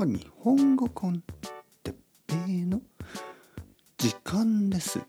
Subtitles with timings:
[0.00, 1.24] あ日本語コン
[1.82, 1.94] テッ
[2.28, 2.80] ペイの
[3.96, 5.00] 時間です。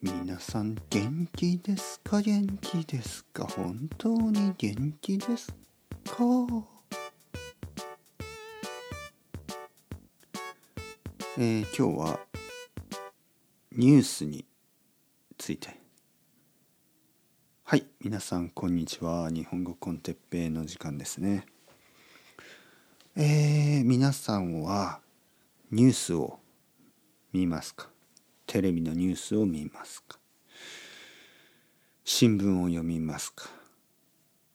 [0.00, 2.22] 皆さん元気ですか？
[2.22, 3.44] 元気ですか？
[3.44, 5.52] 本当に元気です
[6.06, 6.24] か？
[11.36, 12.20] えー、今日は
[13.72, 14.46] ニュースに
[15.36, 15.78] ついて。
[17.64, 19.28] はい皆さんこんにちは。
[19.28, 21.44] 日本語コンテッペイの時間ですね。
[23.14, 25.00] えー、皆さんは
[25.70, 26.38] ニュースを
[27.30, 27.90] 見ますか？
[28.46, 30.18] テレビのニュースを見ますか？
[32.04, 33.50] 新聞を読みますか？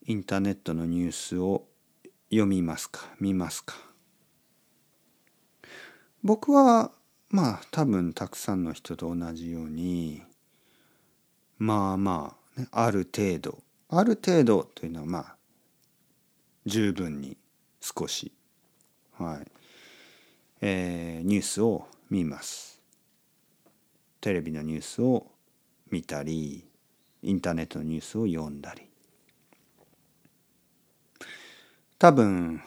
[0.07, 1.65] インターネットのニュースを
[2.31, 3.01] 読みますか？
[3.20, 3.75] 見ますか？
[6.23, 6.91] 僕は
[7.29, 10.23] まあ多分たくさんの人と同じように
[11.59, 15.35] まあまあ、ね、ある程度ある程度というのはまあ
[16.65, 17.37] 十分に
[17.81, 18.31] 少し
[19.17, 19.48] はい。
[20.62, 22.82] えー、ニュースを見ます。
[24.21, 25.27] テレビのニュースを
[25.90, 26.65] 見たり
[27.23, 28.84] インターネットのニュースを読んだり。
[31.99, 32.62] 多分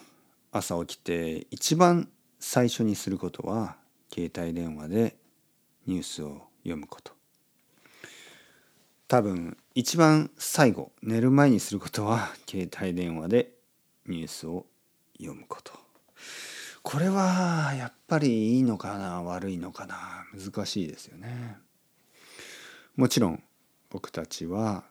[0.51, 2.09] 朝起きて一番
[2.41, 3.77] 最初にすることは
[4.13, 5.17] 携帯電話で
[5.87, 7.13] ニュースを読むこと。
[9.07, 13.53] 多分一番最後寝る前にすることは携帯電話で
[14.07, 14.67] ニュースを
[15.19, 15.90] 読むこと。
[16.83, 19.23] これはやっぱりいいのかな？
[19.23, 20.25] 悪いのかな？
[20.35, 21.59] 難しいですよね。
[22.97, 23.43] もちろん
[23.91, 24.85] 僕たちは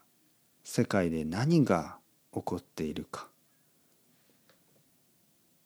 [0.62, 1.98] 世界で何が
[2.32, 3.28] 起こっているか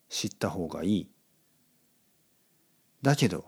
[0.09, 1.11] 知った方がいい。
[3.03, 3.45] だけど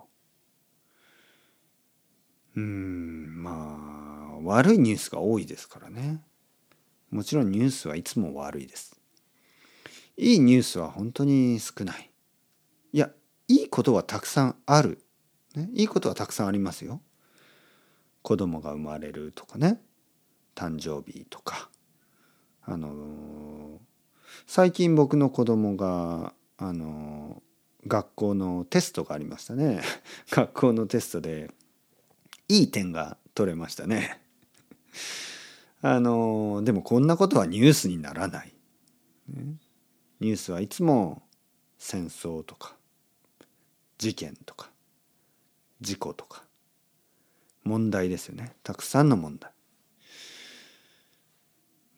[2.57, 3.79] うんま
[4.35, 6.23] あ悪いニュースが多いですからね。
[7.11, 8.96] もちろんニュースはいつも悪いです。
[10.17, 12.11] いいニュースは本当に少ない。
[12.93, 13.11] いや
[13.49, 15.05] いいことはたくさんある、
[15.55, 17.01] ね、いいことはたくさんありますよ。
[18.23, 19.81] 子供が生まれるとかね。
[20.55, 21.69] 誕生日とか。
[22.63, 23.79] あのー、
[24.47, 29.83] 最近僕の子供があのー、学校のテストがありましたね。
[30.31, 31.53] 学校のテストで
[32.49, 34.21] いい点が取れましたね。
[35.83, 38.53] あの、でもこんなことはニュースにならない、
[40.21, 41.23] ニュースはいつも
[41.79, 42.77] 戦争とか
[43.99, 44.71] 事件とか
[45.81, 46.43] 事故とか
[47.65, 48.55] 問題ですよね。
[48.63, 49.51] たくさんの問題。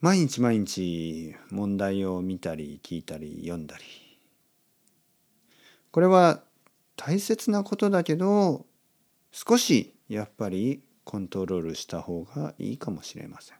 [0.00, 3.84] 毎日毎日問題を見たり聞いたり読んだり。
[5.90, 6.42] これは
[6.96, 8.66] 大切なことだけど
[9.32, 13.56] 少しやっぱりコントロールした方がいいかもしれません。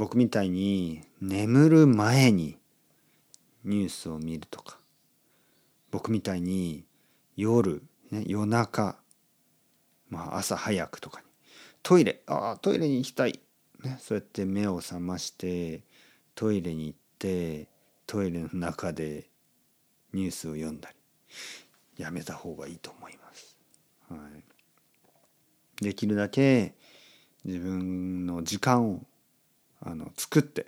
[0.00, 2.56] 僕みたいに眠る前に
[3.64, 4.78] ニュースを見るとか
[5.90, 6.86] 僕みたいに
[7.36, 8.96] 夜、ね、夜中、
[10.08, 11.26] まあ、朝早くとかに
[11.82, 13.40] トイレああトイレに行きたい、
[13.84, 15.82] ね、そうやって目を覚まして
[16.34, 17.68] トイレに行って
[18.06, 19.28] トイレの中で
[20.14, 20.88] ニュースを読んだ
[21.98, 23.58] りやめた方がいいと思います。
[24.08, 24.16] は
[25.82, 26.74] い、できるだけ
[27.44, 29.02] 自分の時間を
[29.82, 30.66] あの作って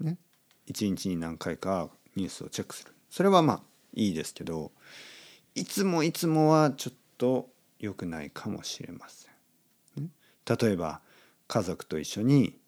[0.00, 0.18] ね
[0.66, 2.92] 一日に何回かニュースをチェックする。
[3.10, 3.62] それはまあ
[3.94, 4.72] いいですけど
[5.54, 7.48] いつもいつもはちょっと
[7.78, 10.10] 良くないかもしれません。
[10.46, 11.00] 例えば
[11.48, 12.58] 家族と一緒に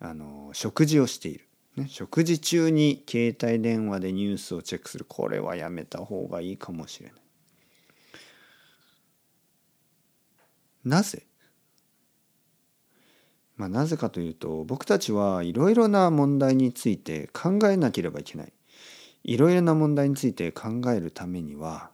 [0.00, 1.46] あの食事をしている、
[1.76, 5.04] ね、食事中に携帯電話でニュースをチェックする。
[5.06, 7.20] これはやめた方がいいかもしれない。
[10.84, 11.25] なぜ？
[13.56, 18.52] まあ、なぜかというと僕たちはいろいろな問題について考えなければいけない。
[19.24, 21.90] いろいろな問題について考えるためには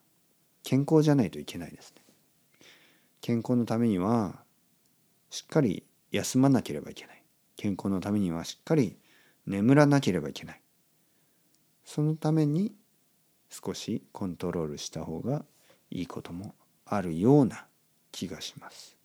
[0.64, 2.02] 健康じゃないといけないですね。
[3.20, 4.42] 健康のためには
[5.30, 7.22] しっかり休まなければいけない。
[7.56, 8.98] 健康のためにはしっかり
[9.46, 10.60] 眠らなければいけない。
[11.84, 12.74] そのために
[13.48, 15.44] 少しコントロールした方が
[15.90, 16.54] いいことも
[16.86, 17.66] あるような
[18.10, 18.96] 気がします。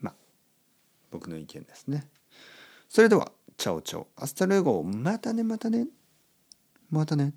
[0.00, 0.14] まあ
[1.10, 2.08] 僕の意見ですね。
[2.88, 5.86] それでは ciao ciao hasta luego またねまたね。
[6.90, 7.34] またね。